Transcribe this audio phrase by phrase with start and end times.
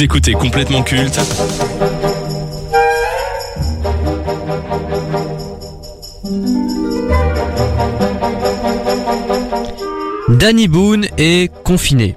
[0.00, 1.18] Écoutez complètement culte
[10.28, 12.14] Danny Boone est confiné.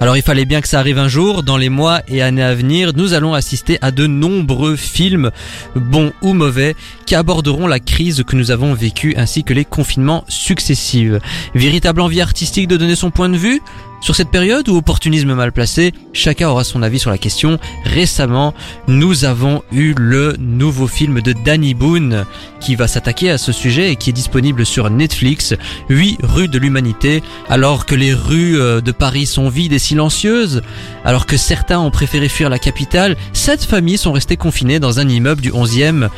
[0.00, 2.56] Alors il fallait bien que ça arrive un jour, dans les mois et années à
[2.56, 5.30] venir, nous allons assister à de nombreux films,
[5.76, 6.74] bons ou mauvais,
[7.06, 11.12] qui aborderont la crise que nous avons vécue ainsi que les confinements successifs.
[11.54, 13.62] Véritable envie artistique de donner son point de vue?
[14.02, 17.58] Sur cette période ou opportunisme mal placé Chacun aura son avis sur la question.
[17.84, 18.52] Récemment,
[18.86, 22.26] nous avons eu le nouveau film de Danny Boone
[22.60, 25.54] qui va s'attaquer à ce sujet et qui est disponible sur Netflix,
[25.88, 27.22] 8 rues de l'humanité.
[27.48, 30.62] Alors que les rues euh, de Paris sont vides et silencieuses,
[31.04, 35.08] alors que certains ont préféré fuir la capitale, sept familles sont restées confinées dans un
[35.08, 36.08] immeuble du 11e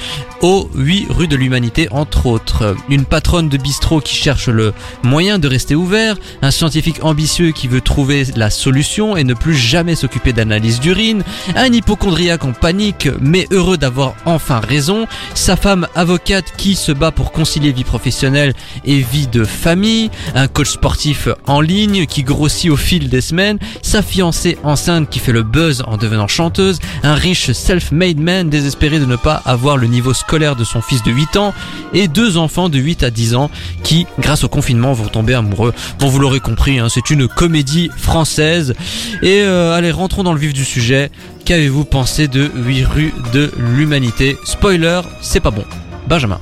[0.42, 2.74] aux 8 rues de l'humanité entre autres.
[2.88, 7.68] Une patronne de bistrot qui cherche le moyen de rester ouvert, un scientifique ambitieux qui
[7.68, 11.22] veut trouver la solution et ne plus jamais s'occuper d'analyse d'urine,
[11.56, 17.10] un hypochondriaque en panique mais heureux d'avoir enfin raison, sa femme avocate qui se bat
[17.10, 22.70] pour concilier vie professionnelle et vie de famille, un coach sportif en ligne qui grossit
[22.70, 27.14] au fil des semaines, sa fiancée enceinte qui fait le buzz en devenant chanteuse, un
[27.14, 31.10] riche self-made man désespéré de ne pas avoir le niveau scolaire de son fils de
[31.10, 31.54] 8 ans.
[31.92, 33.50] Et deux enfants de 8 à 10 ans
[33.82, 35.72] qui, grâce au confinement, vont tomber amoureux.
[35.98, 37.63] Bon, vous l'aurez compris, hein, c'est une comédie
[37.96, 38.74] française.
[39.22, 41.10] Et euh, allez, rentrons dans le vif du sujet.
[41.44, 44.36] Qu'avez-vous pensé de 8 rues de l'humanité?
[44.44, 45.64] Spoiler, c'est pas bon.
[46.08, 46.40] Benjamin.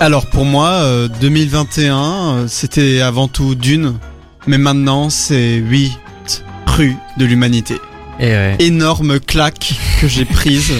[0.00, 3.98] Alors pour moi, euh, 2021, euh, c'était avant tout Dune,
[4.46, 5.92] mais maintenant c'est 8
[6.66, 7.74] rues de l'humanité.
[8.18, 8.56] Et ouais.
[8.60, 10.72] Énorme claque que j'ai prise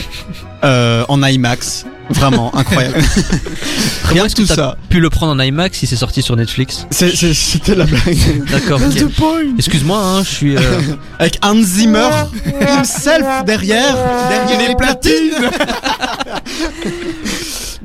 [0.65, 1.85] euh, en IMAX.
[2.11, 2.97] Vraiment incroyable.
[4.05, 4.77] Rien que que tout ça.
[4.89, 8.45] pu le prendre en IMAX si c'est sorti sur Netflix C'était la blague.
[8.51, 8.81] D'accord.
[9.57, 10.57] Excuse-moi, hein, je suis.
[10.57, 10.61] euh,
[11.19, 12.09] Avec Hans Zimmer
[12.61, 13.97] himself derrière,
[14.29, 15.51] derrière les platines.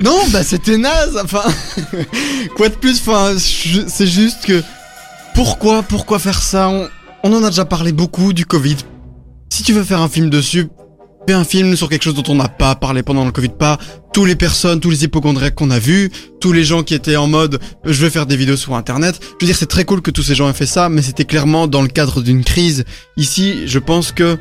[0.02, 1.18] non, bah c'était naze.
[1.22, 1.42] Enfin,
[2.56, 4.62] quoi de plus Enfin, c'est juste que
[5.34, 6.68] pourquoi, pourquoi faire ça?
[6.68, 6.88] On,
[7.22, 8.76] on en a déjà parlé beaucoup du Covid.
[9.50, 10.68] Si tu veux faire un film dessus,
[11.26, 13.78] fais un film sur quelque chose dont on n'a pas parlé pendant le Covid, pas
[14.12, 16.10] tous les personnes, tous les hypochondriacs qu'on a vus,
[16.40, 19.18] tous les gens qui étaient en mode je vais faire des vidéos sur internet.
[19.22, 21.24] Je veux dire, c'est très cool que tous ces gens aient fait ça, mais c'était
[21.24, 22.84] clairement dans le cadre d'une crise.
[23.16, 24.38] Ici, je pense que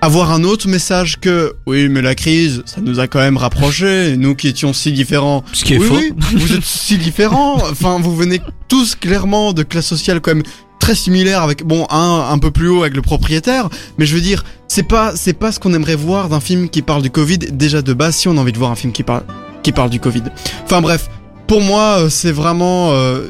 [0.00, 4.16] avoir un autre message que oui, mais la crise, ça nous a quand même rapprochés,
[4.16, 5.44] nous qui étions si différents.
[5.52, 5.94] Ce qui est oui, faux.
[5.96, 7.56] oui, vous êtes si différents.
[7.70, 10.42] Enfin, vous venez tous clairement de classes sociales quand même
[10.82, 14.20] très similaires avec bon un un peu plus haut avec le propriétaire, mais je veux
[14.20, 17.38] dire, c'est pas c'est pas ce qu'on aimerait voir d'un film qui parle du Covid
[17.38, 19.22] déjà de base si on a envie de voir un film qui parle
[19.62, 20.24] qui parle du Covid.
[20.64, 21.08] Enfin bref,
[21.46, 23.28] pour moi, euh, c'est vraiment euh,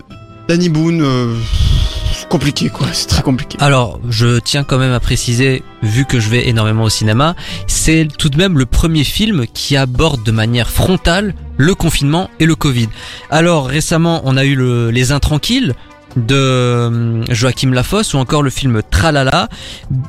[0.48, 1.36] Danny Boone euh,
[2.30, 3.58] compliqué quoi, c'est très compliqué.
[3.60, 7.36] Alors, je tiens quand même à préciser, vu que je vais énormément au cinéma,
[7.66, 12.46] c'est tout de même le premier film qui aborde de manière frontale le confinement et
[12.46, 12.88] le Covid.
[13.30, 15.74] Alors, récemment, on a eu le, Les Intranquilles
[16.16, 19.48] de euh, Joachim Lafosse ou encore le film Tralala,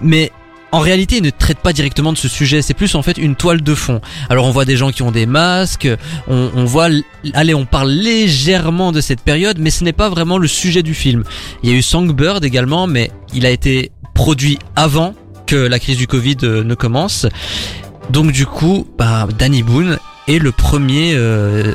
[0.02, 0.32] mais
[0.72, 2.64] en réalité, il ne traite pas directement de ce sujet.
[2.64, 4.02] C'est plus en fait une toile de fond.
[4.32, 5.88] Alors, on voit des gens qui ont des masques.
[6.28, 6.90] On, on voit,
[7.36, 10.96] allez, on parle légèrement de cette période, mais ce n'est pas vraiment le sujet du
[10.96, 11.26] film.
[11.62, 15.14] Il y a eu Songbird également, mais il a été produit avant
[15.46, 17.28] que la crise du Covid euh, ne commence.
[18.10, 21.74] Donc du coup, bah, Danny Boone est le premier euh,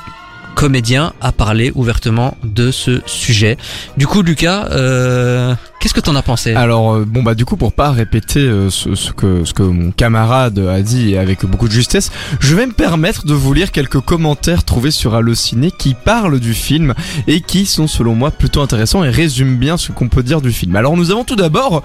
[0.59, 3.57] comédien à parler ouvertement de ce sujet.
[3.97, 6.53] Du coup, Lucas, euh, qu'est-ce que t'en as pensé?
[6.53, 9.63] Alors euh, bon bah du coup pour pas répéter euh, ce, ce que ce que
[9.63, 12.11] mon camarade a dit avec beaucoup de justesse,
[12.41, 16.55] je vais me permettre de vous lire quelques commentaires trouvés sur Allociné qui parlent du
[16.55, 16.93] film
[17.29, 20.51] et qui sont selon moi plutôt intéressants et résument bien ce qu'on peut dire du
[20.51, 20.75] film.
[20.75, 21.85] Alors nous avons tout d'abord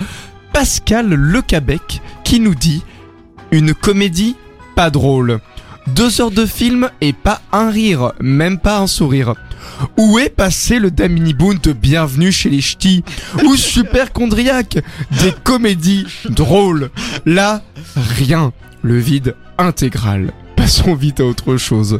[0.51, 2.81] Pascal Lecabec qui nous dit
[3.51, 4.35] une comédie
[4.75, 5.41] pas drôle.
[5.87, 9.33] Deux heures de film et pas un rire, même pas un sourire.
[9.97, 13.03] Où est passé le Damini Boone de Bienvenue chez les Ch'tis
[13.43, 14.77] Ou Super Chondriac
[15.21, 16.89] Des comédies drôles.
[17.25, 17.61] Là,
[17.95, 18.53] rien.
[18.81, 20.31] Le vide intégral.
[20.55, 21.99] Passons vite à autre chose.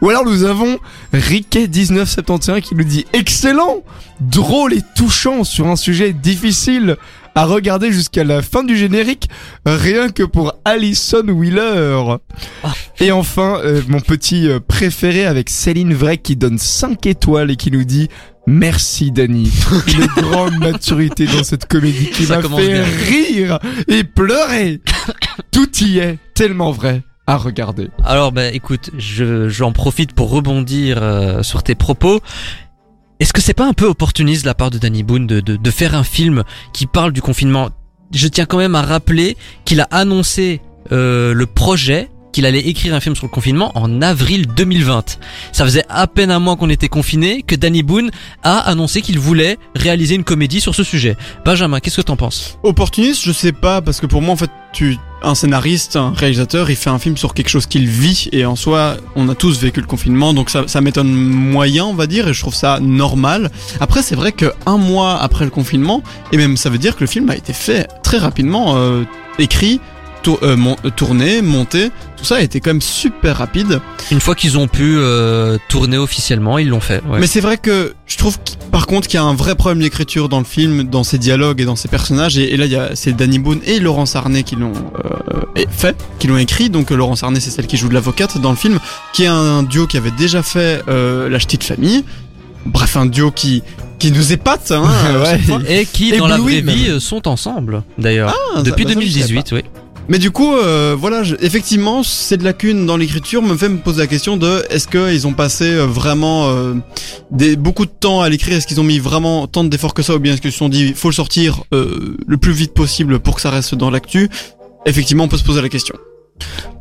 [0.00, 0.78] Ou alors nous avons
[1.12, 3.82] Riquet1971 qui nous dit Excellent
[4.20, 6.96] Drôle et touchant sur un sujet difficile
[7.34, 9.28] à regarder jusqu'à la fin du générique,
[9.66, 12.16] rien que pour Alison Wheeler.
[13.00, 17.56] Et enfin, euh, mon petit euh, préféré avec Céline Vrai qui donne 5 étoiles et
[17.56, 18.08] qui nous dit
[18.46, 19.50] Merci Dany,
[19.86, 22.84] une grande maturité dans cette comédie qui m'a fait bien.
[22.84, 23.58] rire
[23.88, 24.80] et pleurer.
[25.52, 27.88] Tout y est tellement vrai à regarder.
[28.04, 32.20] Alors, bah, écoute, je, j'en profite pour rebondir euh, sur tes propos.
[33.22, 35.54] Est-ce que c'est pas un peu opportuniste de la part de Danny Boone de, de,
[35.54, 36.42] de faire un film
[36.72, 37.70] qui parle du confinement?
[38.12, 40.60] Je tiens quand même à rappeler qu'il a annoncé
[40.90, 45.20] euh, le projet qu'il allait écrire un film sur le confinement en avril 2020.
[45.52, 48.10] Ça faisait à peine un mois qu'on était confiné que Danny Boone
[48.42, 51.16] a annoncé qu'il voulait réaliser une comédie sur ce sujet.
[51.44, 52.58] Benjamin, qu'est-ce que t'en penses?
[52.64, 56.70] Opportuniste, je sais pas, parce que pour moi, en fait, tu, un scénariste, un réalisateur,
[56.70, 59.60] il fait un film sur quelque chose qu'il vit, et en soi, on a tous
[59.60, 63.50] vécu le confinement, donc ça, m'étonne moyen, on va dire, et je trouve ça normal.
[63.80, 66.02] Après, c'est vrai que un mois après le confinement,
[66.32, 69.04] et même ça veut dire que le film a été fait très rapidement, euh,
[69.38, 69.80] écrit,
[70.22, 73.80] tour- euh, mon- euh, tourné, monté, tout ça a été quand même super rapide.
[74.10, 77.02] Une fois qu'ils ont pu euh, tourner officiellement, ils l'ont fait.
[77.08, 77.18] ouais.
[77.20, 79.80] Mais c'est vrai que je trouve qu'- par contre qu'il y a un vrai problème
[79.82, 82.38] d'écriture dans le film, dans ses dialogues et dans ses personnages.
[82.38, 84.72] Et, et là, il y a c'est Danny Boone et Laurence Arnay qui l'ont
[85.04, 86.70] euh, fait, qui l'ont écrit.
[86.70, 88.78] Donc Laurence Arnay, c'est celle qui joue de l'avocate dans le film,
[89.12, 92.04] qui est un duo qui avait déjà fait La Petite Famille.
[92.64, 93.62] Bref, un duo qui
[93.98, 94.72] qui nous épate.
[94.72, 94.84] Hein,
[95.48, 95.80] Ouais.
[95.80, 96.98] Et qui, Et dans la vraie vie, même.
[97.00, 98.34] sont ensemble, d'ailleurs.
[98.56, 99.62] Ah, Depuis bah, ça, je savais 2018, oui.
[100.08, 104.00] Mais du coup, euh, voilà, je- effectivement, cette lacune dans l'écriture me fait me poser
[104.00, 106.74] la question de est-ce qu'ils ont passé euh, vraiment euh,
[107.30, 108.56] des, beaucoup de temps à l'écrire?
[108.56, 110.14] Est-ce qu'ils ont mis vraiment tant d'efforts que ça?
[110.14, 113.20] Ou bien est-ce qu'ils se sont dit faut le sortir euh, le plus vite possible
[113.20, 114.28] pour que ça reste dans l'actu?
[114.86, 115.94] Effectivement, on peut se poser la question.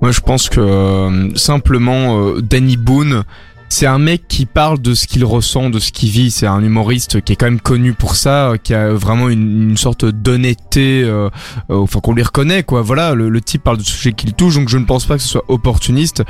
[0.01, 3.23] Moi, je pense que euh, simplement euh, Danny Boone,
[3.71, 6.29] c'est un mec qui parle de ce qu'il ressent, de ce qu'il vit.
[6.29, 9.69] C'est un humoriste qui est quand même connu pour ça, euh, qui a vraiment une,
[9.69, 11.29] une sorte d'honnêteté, euh,
[11.69, 12.81] euh, enfin qu'on lui reconnaît quoi.
[12.81, 15.23] Voilà, le, le type parle de sujets qu'il touche, donc je ne pense pas que
[15.23, 16.23] ce soit opportuniste.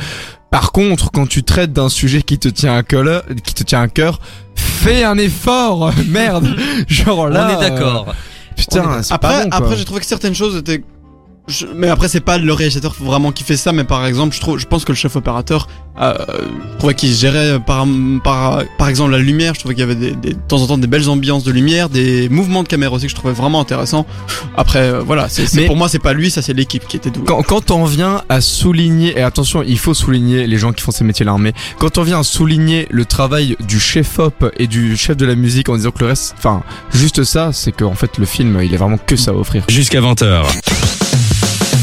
[0.51, 3.81] Par contre, quand tu traites d'un sujet qui te tient à cœur, qui te tient
[3.81, 4.19] à cœur,
[4.55, 6.55] fais un effort, merde.
[6.87, 8.09] Genre là, On est d'accord.
[8.09, 8.13] euh,
[8.55, 9.57] putain, c'est pas Après, bon, quoi.
[9.59, 10.83] après, j'ai trouvé que certaines choses étaient.
[11.47, 14.39] Je- Mais après, c'est pas le réalisateur vraiment qui fait ça, mais par exemple, je
[14.41, 15.67] trouve, je pense que le chef opérateur,
[15.99, 16.13] euh,
[16.73, 17.85] je trouvais qu'il gérait par,
[18.23, 19.53] par, par exemple la lumière.
[19.55, 21.51] Je trouvais qu'il y avait des, des- de temps en temps des belles ambiances de
[21.51, 24.05] lumière, des mouvements de caméra aussi que je trouvais vraiment intéressants.
[24.55, 27.25] Après, euh, voilà, c'est pour moi, c'est pas lui, ça c'est l'équipe qui était douée.
[27.25, 30.91] Quand, quand on vient à souligner, et attention, il faut souligner les gens qui font
[30.91, 35.17] ces métiers-là, mais quand on vient à souligner le travail du chef-op et du chef
[35.17, 38.25] de la musique en disant que le reste, enfin, juste ça, c'est qu'en fait le
[38.25, 39.63] film, il est vraiment que ça à offrir.
[39.67, 40.43] Jusqu'à 20h.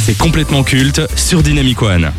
[0.08, 2.10] C'est complètement culte sur Dynamic One.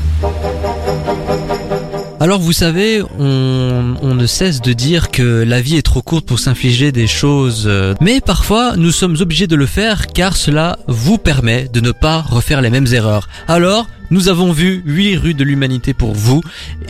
[2.20, 6.38] Alors vous savez, on, ne cesse de dire que la vie est trop courte pour
[6.38, 11.18] s'infliger des choses, euh, mais parfois nous sommes obligés de le faire car cela vous
[11.18, 13.28] permet de ne pas refaire les mêmes erreurs.
[13.48, 16.44] Alors, nous avons vu 8 rues de l'humanité pour vous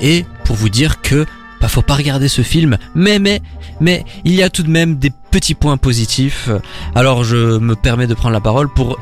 [0.03, 1.25] et pour vous dire que
[1.61, 3.41] bah faut pas regarder ce film, mais mais
[3.79, 6.49] mais il y a tout de même des petits points positifs.
[6.93, 8.99] Alors je me permets de prendre la parole pour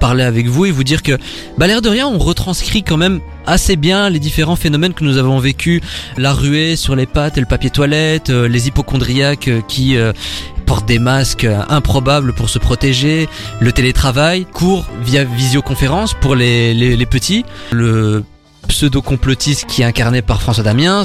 [0.00, 1.18] parler avec vous et vous dire que
[1.58, 5.18] bah l'air de rien on retranscrit quand même assez bien les différents phénomènes que nous
[5.18, 5.82] avons vécus.
[6.16, 10.12] La ruée sur les pattes et le papier toilette euh, les hypochondriaques euh, qui euh,
[10.66, 13.28] portent des masques euh, improbables pour se protéger.
[13.60, 17.44] Le télétravail cours via visioconférence pour les, les, les petits.
[17.72, 18.24] Le
[18.68, 21.02] pseudo-complotiste qui est incarné par François Damiens.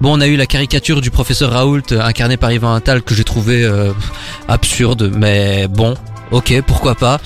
[0.00, 3.14] Bon, on a eu la caricature du professeur Raoult euh, incarné par Yvan Attal que
[3.14, 3.92] j'ai trouvé euh,
[4.48, 5.94] absurde, mais bon,
[6.30, 7.20] ok, pourquoi pas.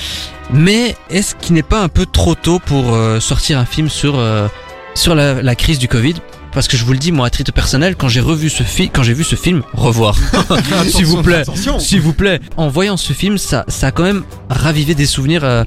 [0.53, 4.19] Mais est-ce qu'il n'est pas un peu trop tôt pour euh, sortir un film sur
[4.19, 4.47] euh,
[4.95, 6.15] sur la, la crise du Covid?
[6.53, 8.89] Parce que je vous le dis, moi, à titre personnel, quand j'ai revu ce film,
[8.93, 10.15] quand j'ai vu ce film, revoir,
[10.89, 11.43] s'il vous plaît,
[11.81, 12.41] s'il vous plaît.
[12.57, 15.65] En voyant ce film, ça, ça a quand même ravivé des souvenirs euh,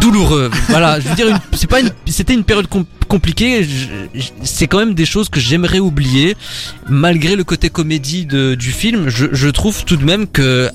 [0.00, 0.50] douloureux.
[0.68, 3.66] voilà, je veux dire, c'est pas c'était une période com- compliquée.
[4.42, 6.36] C'est quand même des choses que j'aimerais oublier,
[6.88, 9.08] malgré le côté comédie de, du film.
[9.08, 10.70] Je, je trouve tout de même que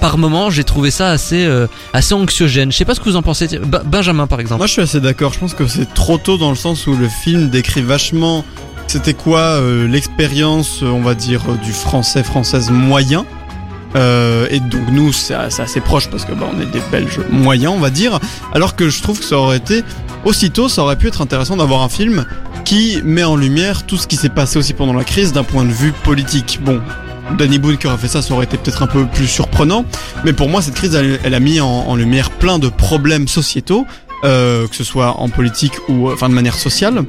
[0.00, 2.70] par moment, j'ai trouvé ça assez, euh, assez anxiogène.
[2.72, 3.48] Je sais pas ce que vous en pensez.
[3.86, 4.58] Benjamin, par exemple.
[4.58, 5.32] Moi, je suis assez d'accord.
[5.32, 8.44] Je pense que c'est trop tôt dans le sens où le film décrit vachement
[8.86, 13.24] c'était quoi euh, l'expérience, euh, on va dire, du français française moyen.
[14.50, 17.78] Et donc nous, c'est assez proche parce que bah, on est des Belges moyens, on
[17.78, 18.18] va dire.
[18.52, 19.84] Alors que je trouve que ça aurait été
[20.24, 22.26] aussitôt, ça aurait pu être intéressant d'avoir un film
[22.64, 25.64] qui met en lumière tout ce qui s'est passé aussi pendant la crise d'un point
[25.64, 26.60] de vue politique.
[26.62, 26.80] Bon.
[27.38, 29.84] Danny Boone qui aurait fait ça, ça aurait été peut-être un peu plus surprenant.
[30.24, 33.86] Mais pour moi, cette crise, elle, a mis en, lumière plein de problèmes sociétaux,
[34.24, 37.04] euh, que ce soit en politique ou enfin de manière sociale.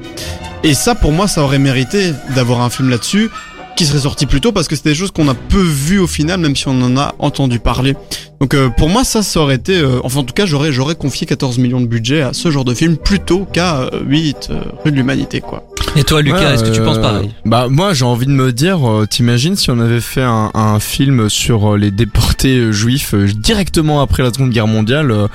[0.64, 3.30] Et ça, pour moi, ça aurait mérité d'avoir un film là-dessus
[3.76, 6.08] qui serait sorti plus tôt parce que c'est des choses qu'on a peu vues au
[6.08, 7.96] final, même si on en a entendu parler.
[8.40, 10.96] Donc euh, pour moi, ça, ça aurait été, euh, enfin en tout cas, j'aurais j'aurais
[10.96, 14.62] confié 14 millions de budget à ce genre de film plutôt qu'à euh, 8 euh,
[14.84, 15.64] rue de l'humanité, quoi.
[15.96, 17.32] Et toi, Lucas, Ouais, est-ce que tu euh, penses pareil?
[17.46, 20.80] Bah moi j'ai envie de me dire, euh, t'imagines si on avait fait un, un
[20.80, 25.12] film sur euh, les déportés euh, juifs euh, directement après la Seconde Guerre mondiale.
[25.12, 25.28] euh,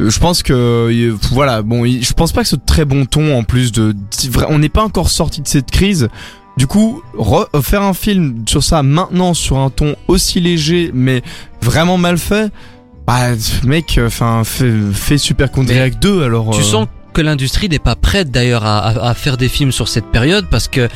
[0.00, 3.36] euh, je pense que euh, voilà bon je pense pas que ce très bon ton
[3.36, 6.08] en plus de c'est vrai, on n'est pas encore sorti de cette crise
[6.56, 11.22] du coup re- faire un film sur ça maintenant sur un ton aussi léger mais
[11.62, 12.50] vraiment mal fait
[13.06, 13.30] Bah,
[13.64, 16.50] mec, enfin, fais, fais Super Condriac 2 alors.
[16.50, 19.72] Tu euh, sens que l'industrie n'est pas prête d'ailleurs à, à- à faire des films
[19.72, 20.88] sur cette période parce que euh,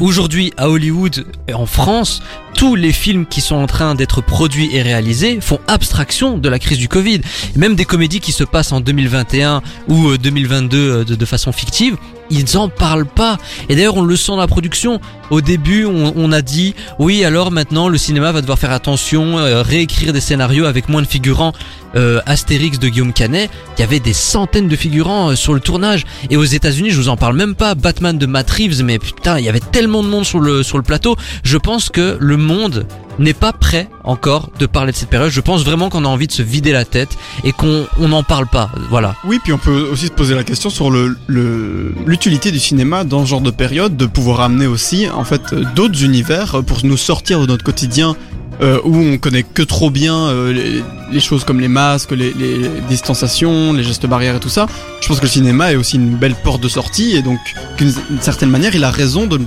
[0.00, 2.22] aujourd'hui à Hollywood et en France,
[2.58, 6.58] tous les films qui sont en train d'être produits et réalisés font abstraction de la
[6.58, 7.20] crise du Covid.
[7.54, 11.52] Même des comédies qui se passent en 2021 ou euh, 2022 euh, de, de façon
[11.52, 11.96] fictive,
[12.30, 13.38] ils en parlent pas.
[13.68, 15.00] Et d'ailleurs, on le sent dans la production.
[15.30, 19.62] Au début, on, a dit oui, alors maintenant le cinéma va devoir faire attention, euh,
[19.62, 21.52] réécrire des scénarios avec moins de figurants.
[21.96, 25.60] Euh, Astérix de Guillaume Canet, il y avait des centaines de figurants euh, sur le
[25.60, 26.04] tournage.
[26.28, 27.74] Et aux États-Unis, je vous en parle même pas.
[27.74, 30.76] Batman de Matt Reeves, mais putain, il y avait tellement de monde sur le sur
[30.76, 31.16] le plateau.
[31.44, 32.86] Je pense que le monde
[33.18, 35.30] n'est pas prêt encore de parler de cette période.
[35.30, 37.10] Je pense vraiment qu'on a envie de se vider la tête
[37.44, 38.70] et qu'on on n'en parle pas.
[38.90, 39.14] Voilà.
[39.24, 43.30] Oui, puis on peut aussi se poser la question sur l'utilité du cinéma dans ce
[43.30, 47.46] genre de période, de pouvoir amener aussi en fait d'autres univers pour nous sortir de
[47.46, 48.16] notre quotidien
[48.60, 52.68] euh, où on connaît que trop bien euh, les, choses comme les masques, les, les
[52.88, 54.66] distanciations, les gestes barrières et tout ça.
[55.00, 57.38] Je pense que le cinéma est aussi une belle porte de sortie et donc
[57.78, 59.40] d'une certaine manière, il a raison de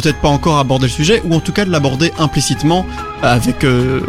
[0.00, 2.84] peut-être pas encore aborder le sujet ou en tout cas de l'aborder implicitement
[3.22, 4.00] avec euh,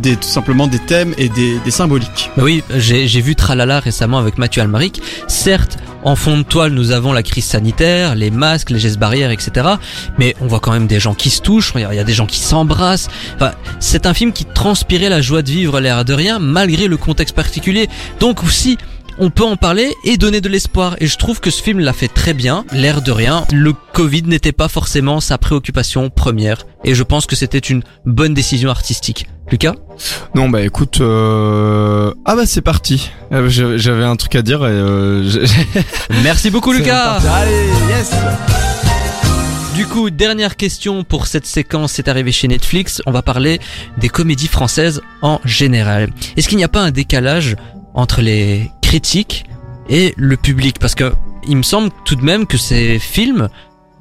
[0.00, 2.30] des tout simplement des thèmes et des, des symboliques.
[2.34, 5.02] Bah oui, j'ai vu Tralala récemment avec Mathieu Almaric.
[5.28, 9.30] Certes, en fond de toile, nous avons la crise sanitaire, les masques, les gestes barrières,
[9.30, 9.68] etc.
[10.18, 12.26] Mais on voit quand même des gens qui se touchent, il y a des gens
[12.26, 13.08] qui s'embrassent.
[13.36, 16.96] Enfin, c'est un film qui transpirait la joie de vivre l'air de rien, malgré le
[16.96, 17.90] contexte particulier.
[18.18, 18.78] Donc aussi,
[19.18, 20.96] on peut en parler et donner de l'espoir.
[21.00, 23.44] Et je trouve que ce film l'a fait très bien, l'air de rien.
[23.52, 26.66] Le Covid n'était pas forcément sa préoccupation première.
[26.84, 29.26] Et je pense que c'était une bonne décision artistique.
[29.50, 29.74] Lucas?
[30.34, 32.12] Non, bah écoute, euh...
[32.24, 33.10] ah bah c'est parti.
[33.32, 35.46] Euh, J'avais un truc à dire et euh,
[36.22, 37.18] Merci beaucoup Lucas.
[37.18, 38.12] Allez, yes.
[39.74, 43.02] Du coup, dernière question pour cette séquence, c'est arrivé chez Netflix.
[43.06, 43.60] On va parler
[43.98, 46.10] des comédies françaises en général.
[46.36, 47.56] Est-ce qu'il n'y a pas un décalage
[47.92, 49.44] entre les critiques
[49.88, 51.12] et le public Parce que
[51.48, 53.48] il me semble tout de même que ces films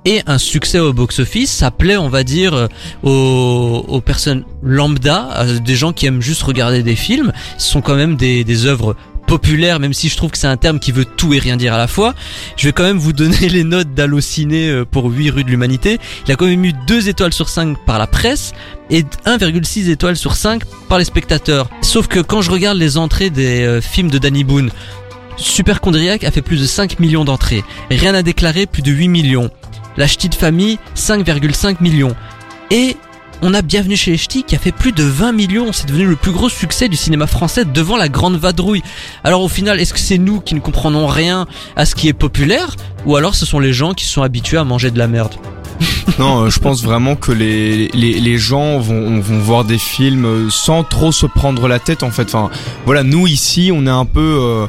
[0.05, 1.51] aient un succès au box-office.
[1.51, 2.67] Ça plaît, on va dire, euh,
[3.01, 7.33] aux, aux personnes lambda, à des gens qui aiment juste regarder des films.
[7.57, 8.95] Ce sont quand même des, des œuvres
[9.25, 11.74] populaires, même si je trouve que c'est un terme qui veut tout et rien dire
[11.74, 12.13] à la fois.
[12.58, 16.00] Je vais quand même vous donner les notes d'Allociné euh, pour 8 rues de l'humanité.
[16.27, 18.53] Il a quand même eu 2 étoiles sur 5 par la presse
[18.89, 21.70] et 1,6 étoiles sur 5 par les spectateurs.
[21.82, 24.72] Sauf que quand je regarde les entrées des euh, films de Danny Boone,
[25.38, 27.63] Super Condriac a fait plus de 5 millions d'entrées.
[27.89, 29.50] Rien à déclarer, plus de 8 millions.
[29.98, 32.15] La Ch'ti de famille, 5,5 millions.
[32.72, 32.98] Et
[33.45, 35.73] on a Bienvenue chez les qui a fait plus de 20 millions.
[35.73, 38.81] C'est devenu le plus gros succès du cinéma français devant la Grande Vadrouille.
[39.25, 41.45] Alors au final, est-ce que c'est nous qui ne comprenons rien
[41.75, 44.63] à ce qui est populaire ou alors ce sont les gens qui sont habitués à
[44.63, 45.33] manger de la merde?
[46.19, 50.83] Non, euh, je pense vraiment que les gens vont, vont voir des films euh, sans
[50.83, 52.33] trop se prendre la tête en fait.
[52.35, 52.51] Enfin,
[52.85, 54.67] voilà, nous ici, on est un peu euh,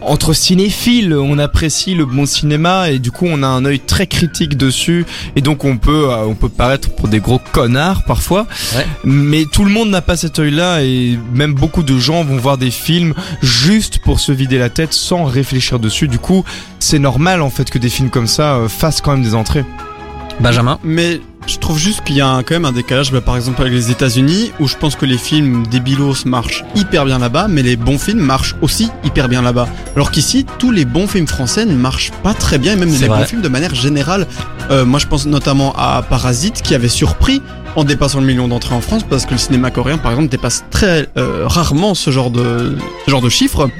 [0.00, 4.06] entre cinéphiles, on apprécie le bon cinéma et du coup on a un œil très
[4.06, 5.04] critique dessus
[5.36, 8.46] et donc on peut euh, on peut paraître pour des gros connards parfois.
[8.74, 8.86] Ouais.
[9.04, 12.58] Mais tout le monde n'a pas cet œil-là et même beaucoup de gens vont voir
[12.58, 16.08] des films juste pour se vider la tête sans réfléchir dessus.
[16.08, 16.44] Du coup,
[16.78, 19.64] c'est normal en fait que des films comme ça euh, fassent quand même des entrées.
[20.40, 23.34] Benjamin Mais je trouve juste qu'il y a un- quand même un décalage, bah, par
[23.36, 27.46] exemple avec les États-Unis, où je pense que les films débilos marchent hyper bien là-bas,
[27.48, 29.66] mais les bons films marchent aussi hyper bien là-bas.
[29.96, 33.06] Alors qu'ici, tous les bons films français ne marchent pas très bien, et même les
[33.06, 33.20] vrai.
[33.20, 34.26] bons films de manière générale.
[34.70, 37.40] Euh, moi, je pense notamment à Parasite, qui avait surpris
[37.76, 40.64] en dépassant le million d'entrées en France, parce que le cinéma coréen, par exemple, dépasse
[40.70, 42.76] très euh, rarement ce genre de
[43.06, 43.70] ce genre de chiffres.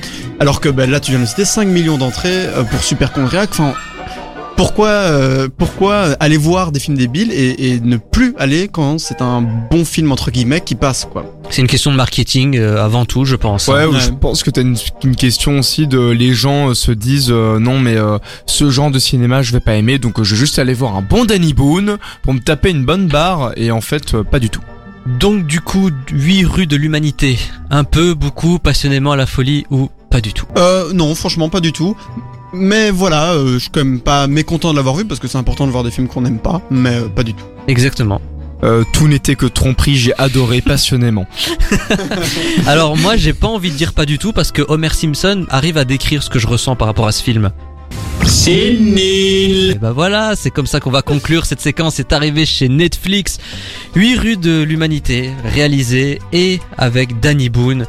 [0.40, 3.10] Alors que bah, là, tu viens de citer 5 millions d'entrées euh, pour Super.
[3.14, 3.74] Enfin,
[4.58, 9.22] pourquoi, euh, pourquoi aller voir des films débiles et, et ne plus aller quand c'est
[9.22, 11.24] un bon film entre guillemets qui passe quoi?
[11.48, 13.68] C'est une question de marketing euh, avant tout, je pense.
[13.68, 14.00] Ouais, Ouais.
[14.00, 17.58] je pense que t'as une, une question aussi de les gens euh, se disent euh,
[17.58, 20.40] non mais euh, ce genre de cinéma je vais pas aimer donc euh, je vais
[20.40, 23.80] juste aller voir un bon Danny Boone pour me taper une bonne barre et en
[23.80, 24.60] fait euh, pas du tout.
[25.20, 27.38] Donc du coup, 8 rues de l'humanité.
[27.70, 30.44] Un peu, beaucoup, passionnément à la folie ou pas du tout?
[30.58, 31.96] Euh non, franchement pas du tout.
[32.52, 35.38] Mais voilà, euh, je suis quand même pas mécontent de l'avoir vu parce que c'est
[35.38, 37.44] important de voir des films qu'on n'aime pas, mais euh, pas du tout.
[37.66, 38.20] Exactement.
[38.64, 41.26] Euh, tout n'était que tromperie, j'ai adoré passionnément.
[42.66, 45.76] Alors moi, j'ai pas envie de dire pas du tout parce que Homer Simpson arrive
[45.76, 47.50] à décrire ce que je ressens par rapport à ce film.
[48.24, 49.70] C'est nul.
[49.70, 51.94] Et bah voilà, c'est comme ça qu'on va conclure cette séquence.
[51.94, 53.38] C'est arrivé chez Netflix.
[53.94, 57.86] 8 rues de l'humanité, réalisé et avec Danny Boone.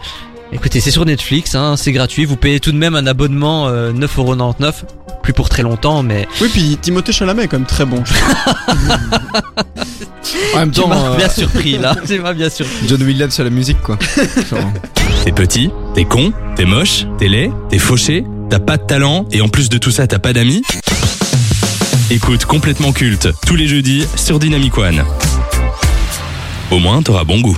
[0.51, 2.25] Écoutez, c'est sur Netflix, hein, c'est gratuit.
[2.25, 4.74] Vous payez tout de même un abonnement euh, 9,99€.
[5.22, 8.03] plus pour très longtemps, mais Oui, puis Timothée Chalamet est quand même très bon.
[10.53, 11.96] En même tu temps, m'as euh, bien surpris là.
[12.08, 12.88] Tu m'as bien surpris.
[12.88, 13.98] John Williams à la musique, quoi.
[14.50, 14.60] Genre,
[15.24, 19.41] T'es petit, t'es con, t'es moche, t'es laid, t'es fauché, t'as pas de talent et
[19.41, 20.63] en plus de tout ça t'as pas d'amis
[22.10, 25.03] Écoute complètement culte tous les jeudis sur Dynamic One.
[26.72, 27.58] Au moins t'auras bon goût.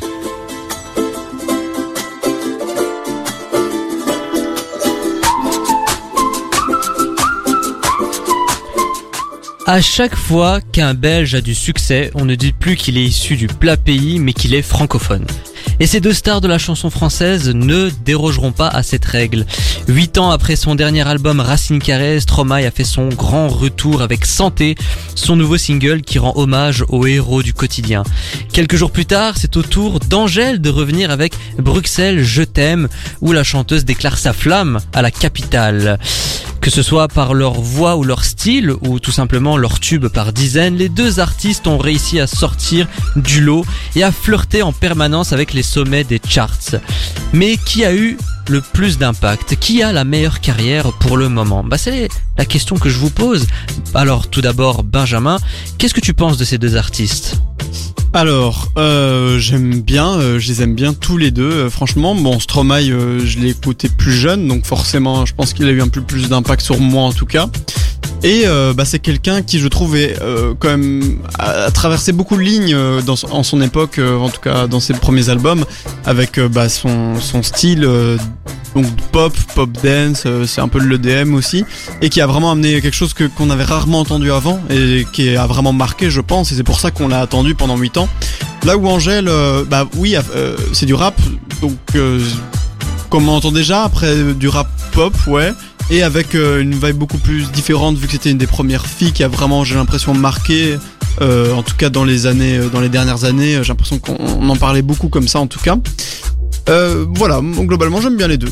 [9.73, 13.37] À chaque fois qu'un Belge a du succès, on ne dit plus qu'il est issu
[13.37, 15.25] du plat pays, mais qu'il est francophone.
[15.79, 19.45] Et ces deux stars de la chanson française ne dérogeront pas à cette règle.
[19.87, 24.25] Huit ans après son dernier album Racine Carrée, Stromae a fait son grand retour avec
[24.25, 24.75] Santé,
[25.15, 28.03] son nouveau single qui rend hommage aux héros du quotidien.
[28.51, 32.89] Quelques jours plus tard, c'est au tour d'Angèle de revenir avec Bruxelles, je t'aime,
[33.21, 35.97] où la chanteuse déclare sa flamme à la capitale.
[36.61, 40.31] Que ce soit par leur voix ou leur style, ou tout simplement leur tube par
[40.31, 43.65] dizaines, les deux artistes ont réussi à sortir du lot
[43.95, 46.75] et à flirter en permanence avec les sommets des charts.
[47.33, 48.15] Mais qui a eu
[48.47, 49.55] le plus d'impact?
[49.55, 51.63] Qui a la meilleure carrière pour le moment?
[51.63, 53.47] Bah c'est la question que je vous pose.
[53.95, 55.37] Alors tout d'abord Benjamin,
[55.79, 57.41] qu'est-ce que tu penses de ces deux artistes?
[58.13, 61.49] Alors, euh, j'aime bien, euh, je les aime bien tous les deux.
[61.49, 65.71] euh, franchement, bon, Stromae, je l'ai écouté plus jeune, donc forcément, je pense qu'il a
[65.71, 67.47] eu un peu plus d'impact sur moi en tout cas.
[68.23, 68.43] Et
[68.75, 70.15] bah, c'est quelqu'un qui, je trouve, est,
[70.59, 74.79] quand même a, traversé beaucoup de lignes dans, en son époque, en tout cas dans
[74.79, 75.65] ses premiers albums,
[76.05, 77.89] avec bah, son, son style.
[78.75, 81.65] Donc pop, pop dance, euh, c'est un peu de l'EDM aussi,
[82.01, 85.35] et qui a vraiment amené quelque chose que qu'on avait rarement entendu avant et qui
[85.35, 88.09] a vraiment marqué, je pense, et c'est pour ça qu'on l'a attendu pendant 8 ans.
[88.63, 91.19] Là où Angèle, euh, bah oui, euh, c'est du rap,
[91.61, 92.23] donc euh,
[93.09, 95.51] comme on entend déjà, après euh, du rap pop, ouais,
[95.89, 99.23] et avec une vibe beaucoup plus différente vu que c'était une des premières filles qui
[99.23, 100.77] a vraiment, j'ai l'impression, marqué.
[101.19, 104.55] en tout cas dans les années, dans les dernières années, j'ai l'impression qu'on on en
[104.55, 105.75] parlait beaucoup comme ça en tout cas.
[106.71, 108.51] Euh, voilà, globalement j'aime bien les deux.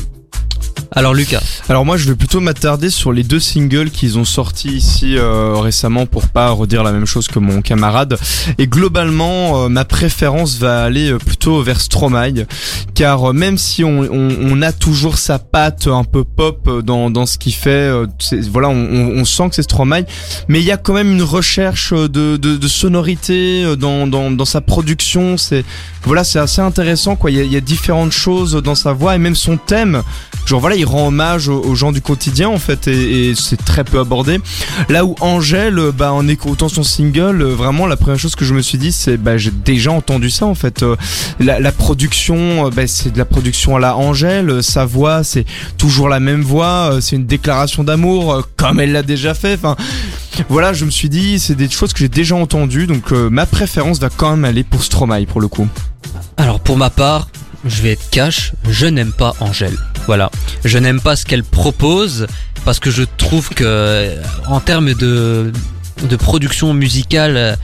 [0.92, 4.70] Alors Lucas, Alors moi je vais plutôt m'attarder sur les deux singles qu'ils ont sortis
[4.70, 8.18] ici euh, récemment pour pas redire la même chose que mon camarade.
[8.58, 12.44] Et globalement euh, ma préférence va aller euh, plutôt vers Stromae
[12.94, 16.82] car euh, même si on, on, on a toujours sa patte un peu pop euh,
[16.82, 17.88] dans, dans ce qu'il fait
[18.50, 20.02] voilà on, on, sent que c'est Stromae
[20.48, 24.44] mais il y a quand même une recherche de, de, de sonorité dans, dans, dans
[24.44, 25.36] sa production.
[25.36, 25.64] C'est
[26.04, 27.30] voilà c'est assez intéressant quoi.
[27.30, 30.02] Il y, a, il y a différentes choses dans sa voix et même son thème.
[30.46, 34.00] Genre voilà il rend hommage aux, gens du quotidien en fait et, c'est très peu
[34.00, 34.40] abordé.
[34.88, 38.54] Là où Angèle bah en écoutant son single euh, vraiment la première chose que je
[38.54, 40.82] me suis dit c'est bah j'ai déjà entendu ça en fait.
[40.82, 40.96] Euh,
[41.38, 45.44] la, production euh, bah, c'est de la production à la Angèle sa voix c'est
[45.76, 49.54] toujours la même voix c'est une déclaration d'amour comme elle l'a déjà fait.
[49.54, 49.76] Enfin
[50.48, 53.98] voilà je me suis dit c'est des choses que j'ai déjà entendues donc ma préférence
[54.00, 55.68] va quand même aller pour Stromae pour le coup.
[56.36, 57.28] Alors pour ma part,
[57.64, 59.76] je vais être cash, je n'aime pas Angèle.
[60.06, 60.30] Voilà,
[60.64, 62.26] je n'aime pas ce qu'elle propose
[62.64, 65.52] parce que je trouve que euh, en termes de
[66.08, 67.56] de production musicale euh,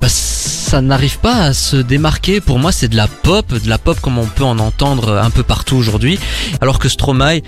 [0.00, 2.40] bah, ça n'arrive pas à se démarquer.
[2.40, 5.30] Pour moi, c'est de la pop, de la pop comme on peut en entendre un
[5.30, 6.18] peu partout aujourd'hui.
[6.60, 7.40] Alors que Stromae,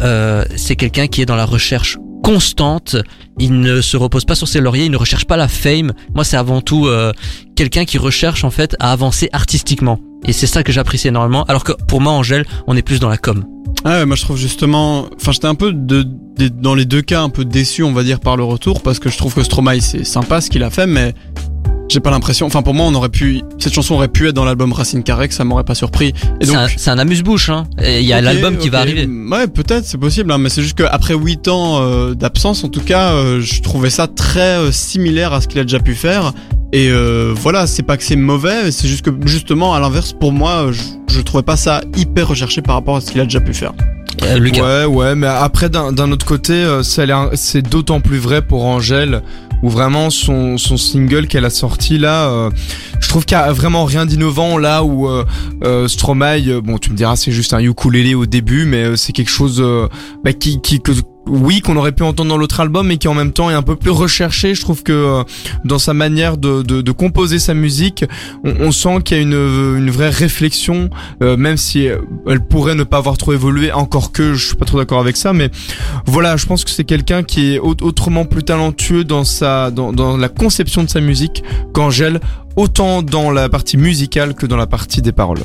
[0.00, 2.96] euh, c'est quelqu'un qui est dans la recherche constante.
[3.38, 5.92] Il ne se repose pas sur ses lauriers, il ne recherche pas la fame.
[6.14, 7.12] Moi, c'est avant tout euh,
[7.56, 9.98] quelqu'un qui recherche en fait à avancer artistiquement.
[10.24, 11.44] Et c'est ça que j'apprécie énormément.
[11.44, 13.44] Alors que pour moi, Angèle, on est plus dans la com.
[13.84, 16.02] Ah ouais, moi je trouve justement, enfin j'étais un peu de,
[16.38, 18.98] de- dans les deux cas un peu déçu on va dire par le retour parce
[18.98, 21.14] que je trouve que Stromae c'est sympa ce qu'il a fait mais
[21.88, 24.44] j'ai pas l'impression, enfin pour moi on aurait pu, cette chanson aurait pu être dans
[24.46, 26.14] l'album Racine Carré ça m'aurait pas surpris.
[26.40, 27.50] Et C'est donc un, c'est un amuse-bouche.
[27.50, 27.64] Hein.
[27.82, 29.06] Et Il y a l'album qui va arriver.
[29.06, 32.80] Ouais, peut-être, c'est possible, hein, mais c'est juste qu'après 8 ans euh, d'absence, en tout
[32.80, 36.32] cas, euh, je trouvais ça très euh, similaire à ce qu'il a déjà pu faire.
[36.72, 40.32] Et euh, voilà, c'est pas que c'est mauvais, c'est juste que justement, à l'inverse, pour
[40.32, 43.24] moi, euh, je, je trouvais pas ça hyper recherché par rapport à ce qu'il a
[43.24, 43.72] déjà pu faire.
[44.22, 44.62] Euh, Lucas.
[44.62, 49.22] Ouais, ouais, mais après d'un d'un autre côté, euh, c'est d'autant plus vrai pour Angèle,
[49.62, 52.50] où vraiment son, son single qu'elle a sorti là, euh,
[53.00, 55.08] je trouve qu'il y a vraiment rien d'innovant là où
[55.88, 59.30] Stromae, bon tu me diras c'est juste un ukulélé au début, mais euh, c'est quelque
[59.30, 59.88] chose euh,
[60.24, 60.92] bah, qui, qui que,
[61.26, 63.62] oui qu'on aurait pu entendre dans l'autre album, mais qui en même temps est un
[63.62, 64.54] peu plus recherché.
[64.54, 65.22] Je trouve que euh,
[65.64, 68.04] dans sa manière de, de, de composer sa musique,
[68.44, 69.32] on, on sent qu'il y a une,
[69.78, 70.90] une vraie réflexion,
[71.22, 71.86] euh, même si
[72.26, 75.16] elle pourrait ne pas avoir trop évolué, encore que je suis pas trop d'accord avec
[75.16, 75.50] ça, mais
[76.06, 79.92] voilà, je pense que c'est quelqu'un qui est au- autrement plus talentueux dans sa dans,
[79.92, 82.20] dans la conception de sa musique qu'Angèle,
[82.56, 85.40] autant dans la partie musicale que dans la partie des paroles.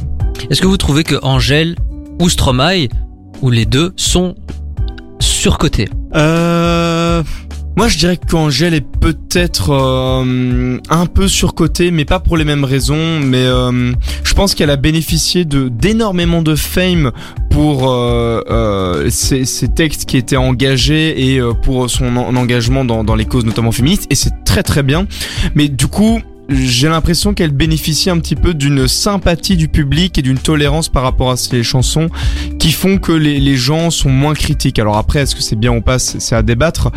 [0.49, 1.75] Est-ce que vous trouvez que Angèle
[2.19, 2.87] ou Stromae,
[3.43, 4.33] ou les deux, sont
[6.15, 7.23] Euh,
[7.75, 12.63] Moi, je dirais qu'Angèle est peut-être euh, un peu surcotée, mais pas pour les mêmes
[12.63, 13.19] raisons.
[13.19, 17.11] Mais euh, je pense qu'elle a bénéficié de d'énormément de fame
[17.51, 22.83] pour euh, euh, ses, ses textes qui étaient engagés et euh, pour son en- engagement
[22.83, 24.07] dans, dans les causes notamment féministes.
[24.09, 25.05] Et c'est très très bien.
[25.55, 26.19] Mais du coup.
[26.49, 31.03] J'ai l'impression qu'elle bénéficie un petit peu d'une sympathie du public et d'une tolérance par
[31.03, 32.09] rapport à ses chansons
[32.57, 34.79] qui font que les, gens sont moins critiques.
[34.79, 36.91] Alors après, est-ce que c'est bien ou pas, c'est à débattre.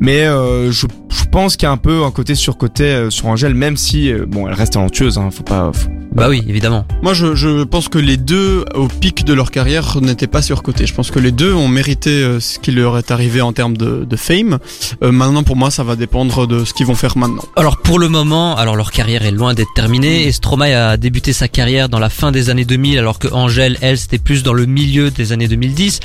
[0.00, 3.26] Mais euh, je, je pense qu'il y a un peu un côté surcoté euh, sur
[3.26, 5.18] Angèle, même si euh, bon, elle reste talentueuse.
[5.18, 5.70] Hein, faut pas.
[5.72, 6.84] faut- Bah oui, évidemment.
[7.02, 10.86] Moi, je, je pense que les deux, au pic de leur carrière, n'étaient pas surcotés.
[10.86, 13.76] Je pense que les deux ont mérité euh, ce qui leur est arrivé en termes
[13.76, 14.58] de, de fame.
[15.02, 17.44] Euh, maintenant, pour moi, ça va dépendre de ce qu'ils vont faire maintenant.
[17.56, 21.32] Alors pour le moment, alors leur carrière est loin d'être terminée et Stromae a débuté
[21.32, 24.52] sa carrière dans la fin des années 2000 alors que Angèle, elle, c'était plus dans
[24.52, 26.00] le milieu des années 2010.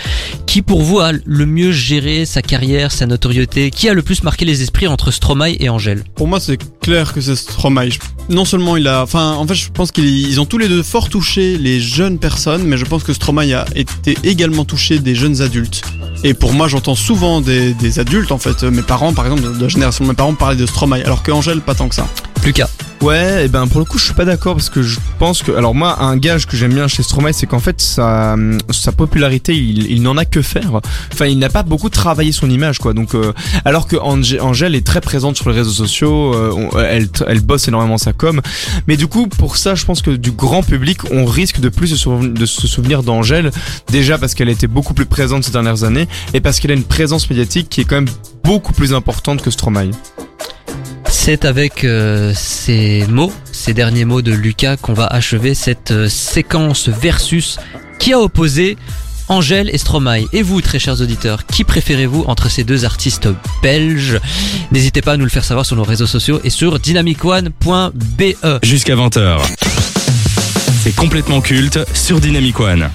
[0.46, 3.72] Qui pour vous a le mieux géré sa carrière, sa notoriété?
[3.72, 6.04] Qui a le plus marqué les esprits entre Stromae et Angèle?
[6.16, 7.90] Pour moi, c'est clair que c'est Stromae.
[8.30, 10.84] Non seulement il a, enfin, en fait, je pense qu'ils ils ont tous les deux
[10.84, 15.16] fort touché les jeunes personnes, mais je pense que Stromae a été également touché des
[15.16, 15.82] jeunes adultes.
[16.24, 19.68] Et pour moi, j'entends souvent des, adultes, en fait, mes parents, par exemple, de la
[19.68, 22.08] génération de mes parents, parler de Stromae, alors que Angèle, pas tant que ça.
[22.46, 22.70] Lucas.
[23.02, 25.52] Ouais, et ben pour le coup, je suis pas d'accord parce que je pense que,
[25.52, 28.36] alors moi, un gage que j'aime bien chez Stromae, c'est qu'en fait sa
[28.72, 30.80] sa popularité, il, il n'en a que faire.
[31.12, 32.94] Enfin, il n'a pas beaucoup travaillé son image, quoi.
[32.94, 33.34] Donc, euh,
[33.66, 37.68] alors que Angèle est très présente sur les réseaux sociaux, euh, on- elle elle bosse
[37.68, 38.42] énormément sa com.
[38.88, 41.92] Mais du coup, pour ça, je pense que du grand public, on risque de plus
[41.92, 43.52] de se souvenir d'Angèle.
[43.92, 46.84] Déjà parce qu'elle été beaucoup plus présente ces dernières années et parce qu'elle a une
[46.84, 48.10] présence médiatique qui est quand même
[48.44, 49.90] beaucoup plus importante que Stromae.
[51.10, 56.10] C'est avec euh, ces mots, ces derniers mots de Lucas qu'on va achever cette euh,
[56.10, 57.58] séquence versus
[58.00, 58.78] qui a opposé
[59.28, 60.26] Angèle et Stromae.
[60.34, 63.28] Et vous, très chers auditeurs, qui préférez-vous entre ces deux artistes
[63.62, 64.20] belges?
[64.72, 68.24] N'hésitez pas à nous le faire savoir sur nos réseaux sociaux et sur dynamicone.be.
[68.64, 69.40] Jusqu'à 20h.
[70.84, 72.90] C'est complètement culte sur Dynamic One.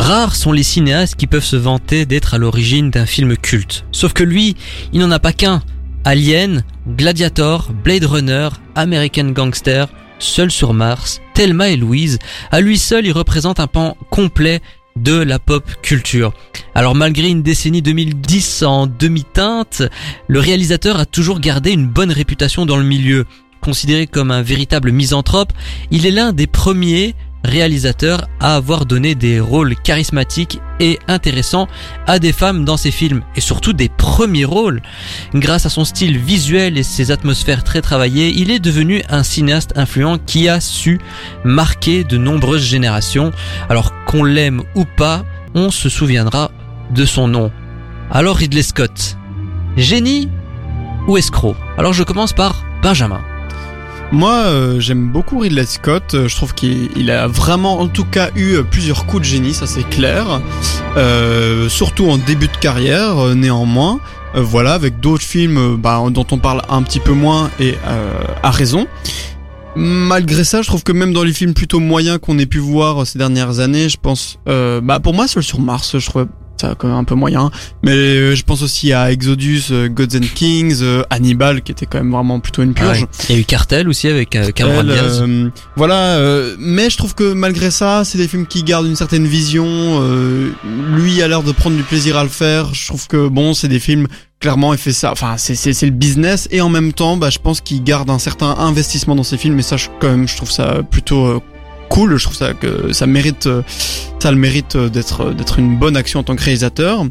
[0.00, 3.84] Rares sont les cinéastes qui peuvent se vanter d'être à l'origine d'un film culte.
[3.90, 4.56] Sauf que lui,
[4.92, 5.60] il n'en a pas qu'un.
[6.04, 9.88] Alien, Gladiator, Blade Runner, American Gangster,
[10.20, 12.18] Seul sur Mars, Thelma et Louise,
[12.52, 14.60] à lui seul il représente un pan complet
[14.96, 16.32] de la pop culture.
[16.76, 19.82] Alors malgré une décennie 2010 en demi-teinte,
[20.28, 23.26] le réalisateur a toujours gardé une bonne réputation dans le milieu.
[23.60, 25.52] Considéré comme un véritable misanthrope,
[25.90, 27.16] il est l'un des premiers
[27.48, 31.66] réalisateurs à avoir donné des rôles charismatiques et intéressants
[32.06, 34.80] à des femmes dans ses films, et surtout des premiers rôles.
[35.34, 39.72] Grâce à son style visuel et ses atmosphères très travaillées, il est devenu un cinéaste
[39.76, 41.00] influent qui a su
[41.44, 43.32] marquer de nombreuses générations.
[43.68, 46.52] Alors qu'on l'aime ou pas, on se souviendra
[46.94, 47.50] de son nom.
[48.10, 49.16] Alors Ridley Scott,
[49.76, 50.28] génie
[51.08, 51.56] ou escroc?
[51.76, 53.20] Alors je commence par Benjamin.
[54.10, 56.14] Moi, euh, j'aime beaucoup Ridley Scott.
[56.14, 59.26] Euh, Je trouve qu'il il a vraiment, en tout cas, eu euh, plusieurs coups de
[59.26, 60.40] génie, ça c'est clair.
[60.96, 64.00] Euh, surtout en début de carrière, euh, néanmoins.
[64.34, 67.74] Euh, voilà, avec d'autres films bah, dont on parle un petit peu moins et
[68.42, 68.86] à raison.
[69.76, 73.06] Malgré ça, je trouve que même dans les films plutôt moyens qu'on ait pu voir
[73.06, 76.26] ces dernières années, je pense, bah pour moi, Seul sur Mars, je trouve
[76.60, 77.50] ça quand même un peu moyen.
[77.82, 81.86] Mais euh, je pense aussi à Exodus, euh, Gods and Kings, euh, Hannibal, qui était
[81.86, 83.06] quand même vraiment plutôt une purge.
[83.28, 85.22] Il y a eu Cartel aussi avec euh, Cameron Diaz.
[85.22, 88.96] euh, voilà, euh, mais je trouve que malgré ça, c'est des films qui gardent une
[88.96, 89.66] certaine vision.
[89.66, 90.50] euh,
[90.96, 92.74] lui a l'air de prendre du plaisir à le faire.
[92.74, 94.06] Je trouve que bon, c'est des films
[94.40, 95.10] clairement il fait ça.
[95.10, 98.08] Enfin, c'est c'est c'est le business et en même temps, bah, je pense qu'il garde
[98.10, 99.58] un certain investissement dans ses films.
[99.58, 101.40] Et ça, je, quand même, je trouve ça plutôt euh,
[101.88, 102.16] cool.
[102.16, 103.62] Je trouve ça que ça mérite, euh,
[104.20, 107.06] ça le mérite euh, d'être d'être une bonne action en tant que réalisateur.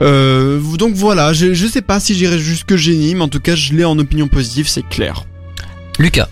[0.00, 3.54] Euh, donc voilà, je, je sais pas si j'irai jusque génie, mais en tout cas,
[3.54, 5.24] je l'ai en opinion positive, c'est clair.
[5.98, 6.28] Lucas.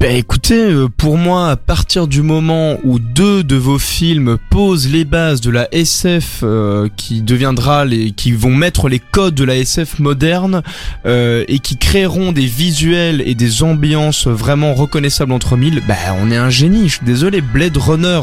[0.00, 4.88] Ben écoutez, euh, pour moi, à partir du moment où deux de vos films posent
[4.90, 9.44] les bases de la SF euh, qui deviendra les, qui vont mettre les codes de
[9.44, 10.62] la SF moderne
[11.04, 16.30] euh, et qui créeront des visuels et des ambiances vraiment reconnaissables entre mille, ben on
[16.30, 16.88] est un génie.
[16.88, 18.20] Je suis désolé, Blade Runner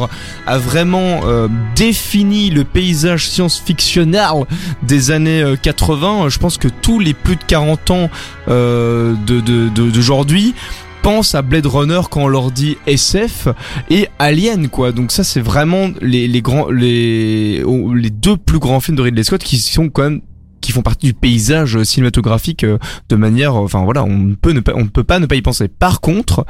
[0.47, 4.45] a vraiment euh, défini le paysage science-fictionnel
[4.81, 6.29] des années euh, 80.
[6.29, 8.09] Je pense que tous les plus de 40 ans
[8.47, 10.55] euh, de de- d'aujourd'hui
[11.01, 13.47] pensent à Blade Runner quand on leur dit SF
[13.89, 14.91] et Alien quoi.
[14.91, 19.01] Donc ça c'est vraiment les, les grands les oh, les deux plus grands films de
[19.01, 20.21] Ridley Scott qui sont quand même
[20.61, 22.77] qui font partie du paysage cinématographique euh,
[23.09, 25.41] de manière euh, enfin voilà, on peut ne pas on peut pas ne pas y
[25.41, 25.67] penser.
[25.67, 26.45] Par contre,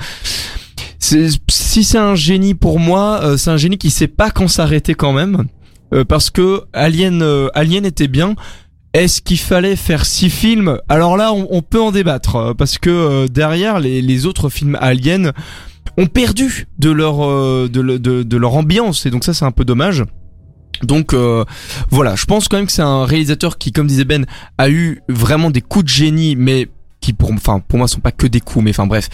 [1.00, 4.94] si c'est un génie pour moi, euh, c'est un génie qui sait pas quand s'arrêter
[4.96, 5.46] quand même,
[6.08, 7.24] parce que Alien,
[7.56, 8.36] Alien était bien.
[8.94, 10.80] Est-ce qu'il fallait faire six films?
[10.90, 15.32] Alors là, on, peut en débattre euh, parce que euh, derrière les, autres films Alien
[15.98, 17.70] ont perdu de leur euh,
[18.32, 20.04] leur ambiance et donc ça c'est un peu dommage.
[20.82, 21.14] Donc
[21.92, 24.26] voilà, je pense quand même que c'est un réalisateur qui, comme disait Ben,
[24.58, 26.70] a eu vraiment des coups de génie, mais
[27.14, 29.10] pour, enfin pour moi sont pas que des coups, mais enfin bref,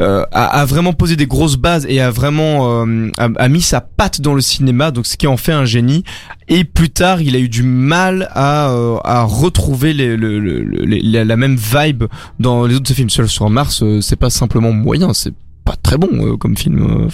[0.00, 4.20] euh, a, vraiment posé des grosses bases et a vraiment euh, a, mis sa patte
[4.20, 6.04] dans le cinéma, donc ce qui en fait un génie.
[6.48, 12.04] Et plus tard, il a eu du mal à, euh, à retrouver la, même vibe
[12.38, 13.10] dans les autres films.
[13.10, 15.34] Seul sur Mars, c'est pas simplement moyen, c'est
[15.64, 17.08] pas très bon comme film.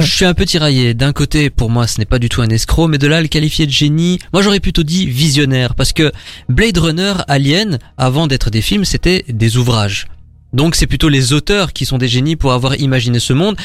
[0.00, 0.94] Je suis un peu tiraillé.
[0.94, 3.28] D'un côté, pour moi, ce n'est pas du tout un escroc, mais de là, le
[3.28, 6.10] qualifier de génie, moi j'aurais plutôt dit visionnaire, parce que
[6.48, 10.06] Blade Runner, Alien, avant d'être des films, c'était des ouvrages.
[10.52, 13.56] Donc c'est plutôt les auteurs qui sont des génies pour avoir imaginé ce monde.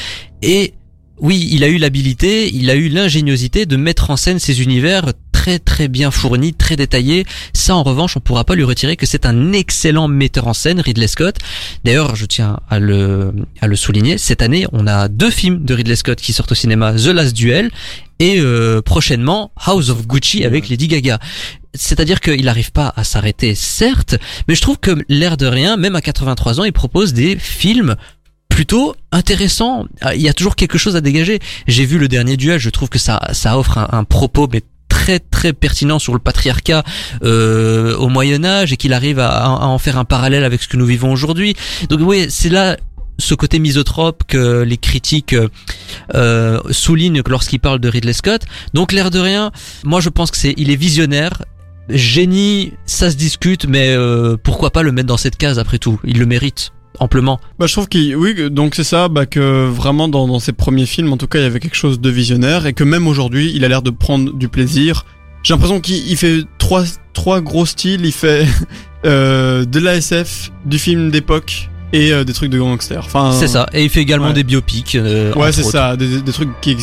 [0.42, 0.74] Et
[1.20, 5.12] oui, il a eu l'habilité, il a eu l'ingéniosité de mettre en scène ces univers
[5.32, 7.24] très très bien fournis, très détaillés.
[7.52, 10.80] Ça, en revanche, on pourra pas lui retirer que c'est un excellent metteur en scène,
[10.80, 11.36] Ridley Scott.
[11.84, 15.74] D'ailleurs, je tiens à le, à le souligner, cette année, on a deux films de
[15.74, 17.70] Ridley Scott qui sortent au cinéma, The Last Duel
[18.18, 21.18] et euh, prochainement House of Gucci avec Lady Gaga.
[21.74, 24.16] C'est-à-dire qu'il n'arrive pas à s'arrêter, certes,
[24.48, 27.94] mais je trouve que l'air de rien, même à 83 ans, il propose des films
[28.48, 29.86] plutôt intéressants.
[30.00, 31.40] Ah, Il y a toujours quelque chose à dégager.
[31.66, 35.20] J'ai vu le dernier duel, je trouve que ça, ça offre un, propos mais très
[35.20, 36.82] très pertinent sur le patriarcat
[37.22, 40.68] euh, au Moyen Âge et qu'il arrive à, à en faire un parallèle avec ce
[40.68, 41.54] que nous vivons aujourd'hui.
[41.88, 42.76] Donc oui, c'est là
[43.18, 45.48] ce côté misotrope que les critiques euh,
[46.14, 48.42] euh, soulignent lorsqu'ils parlent de Ridley Scott.
[48.74, 49.50] Donc l'air de rien,
[49.84, 51.42] moi je pense que c'est il est visionnaire.
[51.88, 55.98] Génie, ça se discute, mais euh, pourquoi pas le mettre dans cette case après tout?
[56.04, 57.40] Il le mérite amplement.
[57.58, 60.52] Bah, je trouve qu'il, oui, que- donc c'est ça, bah, que vraiment dans, dans ses
[60.52, 63.06] premiers films, en tout cas, il y avait quelque chose de visionnaire et que même
[63.06, 65.04] aujourd'hui, il a l'air de prendre du plaisir.
[65.42, 66.82] J'ai l'impression qu'il il fait trois,
[67.12, 68.04] trois gros styles.
[68.04, 68.46] Il fait
[69.06, 73.04] euh, de l'ASF, du film d'époque et euh, des trucs de gangsters.
[73.06, 73.66] Enfin, C'est ça.
[73.72, 74.32] Et il fait également ouais.
[74.34, 74.94] des biopics.
[74.96, 76.76] euh, Ouais, c'est ça, des, des trucs qui,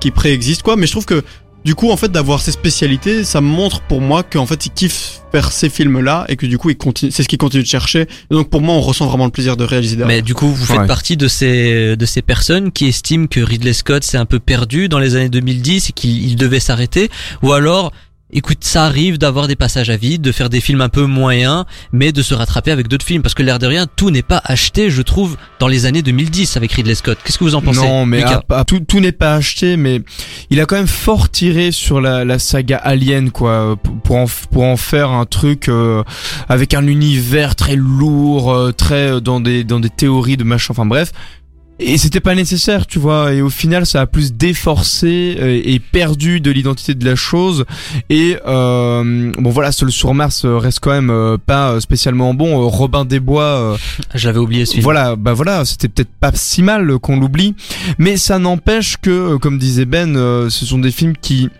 [0.00, 0.76] qui préexistent quoi.
[0.76, 1.22] Mais je trouve que
[1.64, 5.20] du coup, en fait, d'avoir ces spécialités, ça montre pour moi qu'en fait, il kiffe
[5.32, 8.02] faire ces films-là et que du coup, il continue, c'est ce qu'il continue de chercher.
[8.02, 10.16] Et donc, pour moi, on ressent vraiment le plaisir de réaliser derrière.
[10.16, 10.86] Mais du coup, vous faites Ouais.
[10.86, 14.88] partie de ces de ces personnes qui estiment que Ridley Scott s'est un peu perdu
[14.88, 17.10] dans les années 2010 et qu'il il devait s'arrêter,
[17.42, 17.92] ou alors,
[18.34, 21.64] écoute, ça arrive d'avoir des passages à vide, de faire des films un peu moyens,
[21.92, 24.42] mais de se rattraper avec d'autres films, parce que l'air de rien, tout n'est pas
[24.44, 27.18] acheté, je trouve, dans les années 2010 avec Ridley Scott.
[27.24, 29.76] Qu'est-ce que vous en pensez Non, mais Lucas à- à- tout, tout n'est pas acheté,
[29.76, 30.02] mais
[30.50, 33.76] il a quand même fort tiré sur la, la saga Alien, quoi,
[34.10, 36.02] en, pour en faire un truc euh,
[36.48, 40.68] avec un univers très lourd, euh, très euh, dans des dans des théories de machin.
[40.70, 41.12] Enfin bref.
[41.80, 43.32] Et c'était pas nécessaire, tu vois.
[43.32, 47.64] Et au final, ça a plus déforcé euh, et perdu de l'identité de la chose.
[48.10, 52.68] Et euh, bon, voilà, Seul sur Mars euh, reste quand même pas spécialement bon.
[52.68, 53.76] Robin des Bois.
[54.14, 54.84] Je l'avais oublié ce film.
[54.84, 57.54] voilà, bah voilà, c'était peut-être pas si mal qu'on l'oublie,
[57.98, 60.14] mais ça n'empêche que, comme disait Ben,
[60.48, 61.50] ce sont des films qui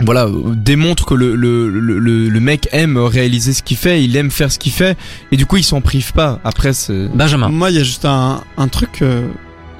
[0.00, 4.02] voilà, euh, démontrent que le, le, le, le- le mec aime réaliser ce qu'il fait,
[4.02, 4.96] il aime faire ce qu'il fait,
[5.30, 6.40] et du coup il s'en prive pas.
[6.44, 7.08] Après, c'est...
[7.14, 7.48] Benjamin.
[7.48, 9.02] Moi, il y a juste un, un truc.
[9.02, 9.28] euh,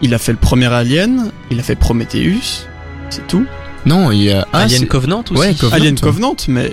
[0.02, 2.66] il a fait le premier Alien, il a fait Prometheus,
[3.10, 3.46] c'est tout.
[3.84, 4.46] Non, il y a...
[4.52, 5.40] Alien Covenant aussi.
[5.40, 5.76] Ouais, Covenant.
[5.76, 6.70] Alien Covenant, mais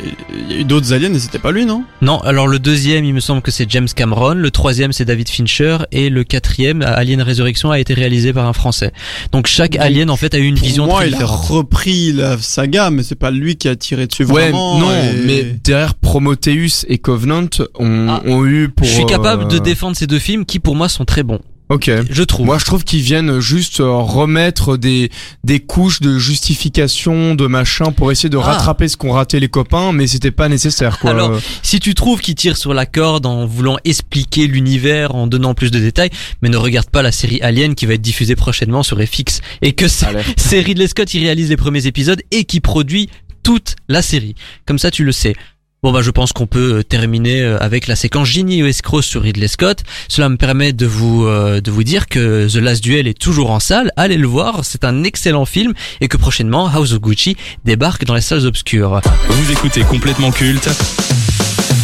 [0.48, 1.84] il y a eu d'autres aliens et c'était pas lui, non?
[2.02, 5.28] Non, alors le deuxième, il me semble que c'est James Cameron, le troisième c'est David
[5.30, 8.92] Fincher et le quatrième, Alien Résurrection, a été réalisé par un Français.
[9.32, 11.18] Donc chaque Donc, Alien en fait a eu une Pour vision moi, très il a
[11.18, 11.46] différente.
[11.48, 14.78] repris la saga, mais c'est pas lui qui a tiré dessus Ouais, vraiment.
[14.80, 17.46] non, et- mais derrière Prometheus et Covenant
[17.80, 18.22] ont, Ah.
[18.28, 18.86] ont eu pour...
[18.86, 21.40] Je suis capable de euh, défendre ces deux films qui pour moi sont très bons.
[21.70, 21.92] Ok.
[22.10, 22.48] Je trouve.
[22.48, 25.12] Moi, je trouve qu'ils viennent juste euh, remettre des
[25.44, 28.42] des couches de justification, de machin, pour essayer de Ah.
[28.42, 31.12] rattraper ce qu'ont raté les copains, mais c'était pas nécessaire, quoi.
[31.12, 35.54] Alors, Si tu trouves qu'ils tirent sur la corde en voulant expliquer l'univers, en donnant
[35.54, 36.10] plus de détails,
[36.42, 39.74] mais ne regarde pas la série Alien qui va être diffusée prochainement sur FX et
[39.74, 43.10] que c'est Ridley Scott qui réalise les premiers épisodes et qui produit
[43.44, 44.36] toute la série.
[44.66, 45.36] Comme ça, tu le sais.
[45.82, 49.02] Bon bah je pense qu'on peut euh, terminer euh, avec la séquence Génie ou escroc
[49.02, 49.84] sur Ridley Scott.
[50.10, 53.50] Cela me permet de vous euh, de vous dire que The Last Duel est toujours
[53.52, 53.90] en salle.
[53.96, 58.14] Allez le voir, c'est un excellent film et que prochainement House of Gucci débarque dans
[58.14, 59.00] les salles obscures.
[59.30, 60.70] Vous écoutez complètement culte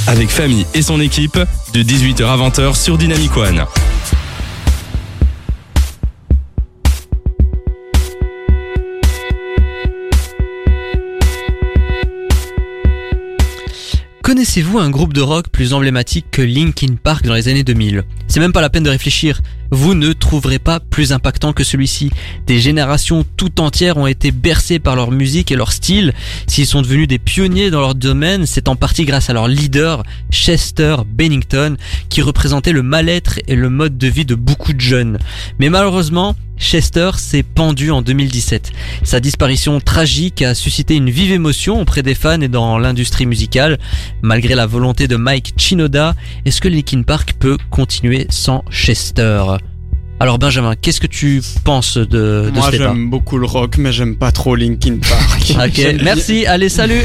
[0.08, 1.40] avec Famille et son équipe
[1.74, 3.66] de 18h à 20h sur Dynamic One.
[14.26, 18.40] Connaissez-vous un groupe de rock plus emblématique que Linkin Park dans les années 2000 C'est
[18.40, 19.40] même pas la peine de réfléchir.
[19.70, 22.10] Vous ne trouverez pas plus impactant que celui-ci.
[22.48, 26.12] Des générations tout entières ont été bercées par leur musique et leur style.
[26.48, 30.02] S'ils sont devenus des pionniers dans leur domaine, c'est en partie grâce à leur leader,
[30.32, 31.78] Chester Bennington,
[32.10, 35.20] qui représentait le mal-être et le mode de vie de beaucoup de jeunes.
[35.60, 38.72] Mais malheureusement, Chester s'est pendu en 2017.
[39.04, 43.78] Sa disparition tragique a suscité une vive émotion auprès des fans et dans l'industrie musicale.
[44.22, 46.16] Malgré la volonté de Mike Chinoda,
[46.46, 49.44] est-ce que Linkin Park peut continuer sans Chester?
[50.22, 54.16] Alors Benjamin, qu'est-ce que tu penses de, de Moi, j'aime beaucoup le rock, mais j'aime
[54.16, 55.54] pas trop Linkin Park.
[55.68, 57.02] Ok, merci, allez salut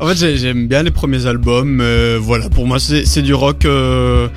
[0.00, 3.34] En fait, j'ai- j'aime bien les premiers albums, mais voilà, pour moi, c'est c'est du
[3.34, 3.64] rock.
[3.64, 4.28] euh,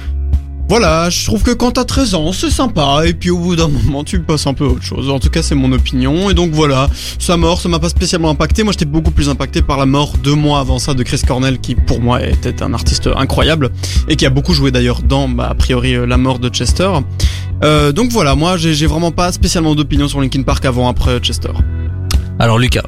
[0.69, 3.67] Voilà, je trouve que quand t'as 13 ans, c'est sympa, et puis au bout d'un
[3.85, 5.09] moment, tu passes un peu à autre chose.
[5.09, 8.29] En tout cas, c'est mon opinion, et donc voilà, sa mort, ça m'a pas spécialement
[8.29, 8.63] impacté.
[8.63, 11.59] Moi, j'étais beaucoup plus impacté par la mort deux mois avant ça de Chris Cornell,
[11.59, 13.71] qui pour moi était un artiste incroyable,
[14.07, 16.89] et qui a beaucoup joué d'ailleurs dans, bah, a priori, euh, la mort de Chester.
[17.63, 21.19] Euh, donc voilà, moi, j'ai j'ai vraiment pas spécialement d'opinion sur Linkin Park avant, après
[21.19, 21.51] Chester.
[22.39, 22.83] Alors Lucas,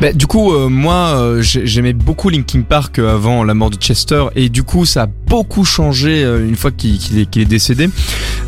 [0.00, 3.70] Bah, du coup, euh, moi, euh, j'ai- j'aimais beaucoup Linkin Park euh, avant la mort
[3.70, 7.88] de Chester, et du coup, ça a beaucoup changé euh, une fois qu'il est, décédé.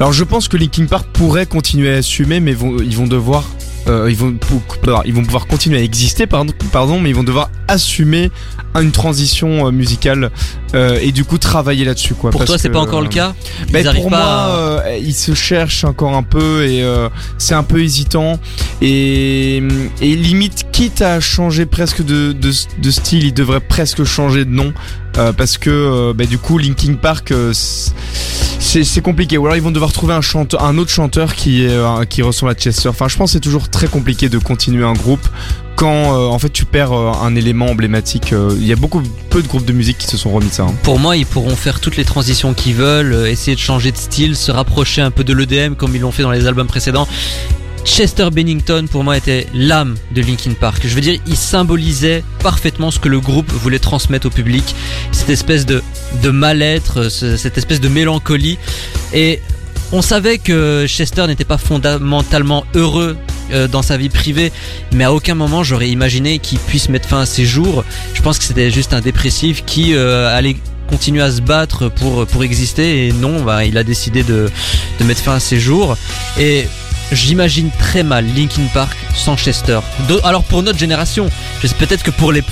[0.01, 3.45] Alors, je pense que Linkin Park pourrait continuer à assumer, mais ils vont devoir,
[3.89, 4.35] euh, ils vont,
[5.05, 8.31] ils vont pouvoir continuer à exister, pardon, pardon, mais ils vont devoir assumer
[8.81, 10.31] une transition euh, musicale
[10.75, 12.31] euh, et du coup travailler là-dessus, quoi.
[12.31, 13.35] pour toi c'est pas encore le cas?
[13.71, 17.09] Bah, Ils pour pas moi, à- euh, il se cherche encore un peu et euh,
[17.39, 18.39] c'est un peu hésitant
[18.83, 19.59] et,
[20.01, 22.51] et limite quitte à changer presque de, de,
[22.83, 24.73] de style, il devrait presque changer de nom
[25.17, 29.63] euh, parce que euh, bah, du coup Linkin Park euh, c'est compliqué ou alors ils
[29.63, 32.89] vont devoir trouver un autre chanteur qui est qui ressemble à Chester.
[32.89, 35.27] Enfin, je pense c'est toujours très compliqué de continuer un groupe
[35.77, 38.33] quand en fait tu perds un élément emblématique.
[38.33, 40.65] Il y a beaucoup peu de groupes de musique qui se sont remis ça.
[40.65, 40.75] hein.
[40.83, 44.35] Pour moi, ils pourront faire toutes les transitions qu'ils veulent, essayer de changer de style,
[44.35, 47.07] se rapprocher un peu de l'EDM comme ils l'ont fait dans les albums précédents.
[47.85, 50.83] Chester Bennington, pour moi, était l'âme de Linkin Park.
[50.87, 54.65] Je veux dire, il symbolisait parfaitement ce que le groupe voulait transmettre au public.
[55.13, 55.83] Cette espèce de,
[56.31, 58.59] mal-être, ce- cette espèce de mélancolie.
[59.13, 59.41] Et
[59.93, 63.17] on savait que Chester n'était pas fondamentalement heureux
[63.53, 64.51] euh, dans sa vie privée,
[64.93, 67.85] mais à aucun moment j'aurais imaginé qu'il puisse mettre fin à ses jours.
[68.15, 70.57] Je pense que c'était juste un dépressif qui euh, allait
[70.89, 74.51] continuer à se battre pour, pour exister et non, bah, il a décidé de,
[74.99, 75.97] de mettre fin à ses jours.
[76.41, 76.67] Et
[77.15, 79.81] j'imagine très mal Linkin Park sans Chester.
[80.23, 81.31] Alors pour notre génération,
[81.79, 82.43] peut-être que pour les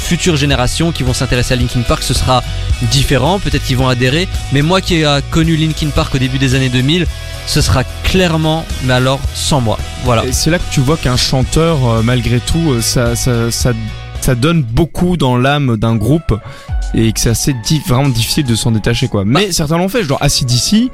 [0.00, 2.42] futures générations qui vont s'intéresser à Linkin Park, ce sera
[2.90, 6.38] différent, peut-être qu'ils vont adhérer, mais moi qui ai euh, connu Linkin Park au début
[6.38, 7.06] des années 2000,
[7.46, 9.78] ce sera clairement, mais alors sans moi.
[10.04, 10.24] Voilà.
[10.24, 13.72] Et c'est là que tu vois qu'un chanteur, euh, malgré tout, euh, ça,
[14.20, 16.34] ça donne beaucoup dans l'âme d'un groupe
[16.92, 19.24] et que c'est assez di- vraiment difficile de s'en détacher quoi.
[19.24, 20.90] Mais certains l'ont fait, genre ACDC,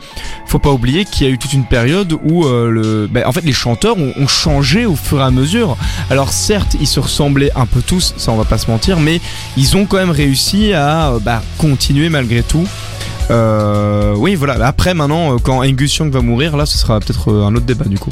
[0.47, 3.33] faut pas oublier qu'il y a eu toute une période où euh, le, bah, en
[3.33, 5.77] fait les chanteurs ont, ont changé au fur et à mesure.
[6.11, 9.21] Alors certes ils se ressemblaient un peu tous, ça on va pas se mentir, mais
[9.57, 12.67] ils ont quand même réussi à euh, bah, continuer malgré tout.
[13.31, 14.65] Euh, oui voilà.
[14.67, 17.99] Après maintenant quand Angus Young va mourir, là ce sera peut-être un autre débat du
[17.99, 18.11] coup.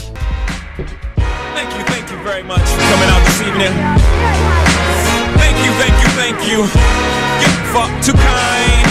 [1.54, 4.13] Thank you, thank you very much for
[6.34, 6.58] you, thank you.
[7.40, 8.90] You're fuck too kind.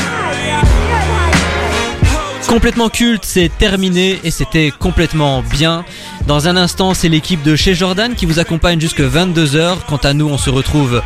[2.47, 5.83] Complètement culte, c'est terminé et c'était complètement bien.
[6.27, 9.77] Dans un instant, c'est l'équipe de chez Jordan qui vous accompagne jusque 22h.
[9.89, 11.01] Quant à nous, on se retrouve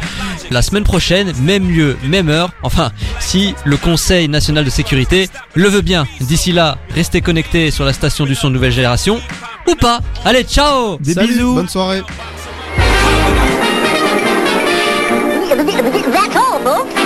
[0.51, 2.51] la semaine prochaine, même lieu, même heure.
[2.63, 6.05] Enfin, si le Conseil national de sécurité le veut bien.
[6.19, 9.21] D'ici là, restez connectés sur la station du son de nouvelle génération.
[9.69, 10.01] Ou pas.
[10.25, 11.55] Allez, ciao Des Salut, bisous.
[11.55, 12.01] bonne soirée.
[16.67, 16.96] 뭐?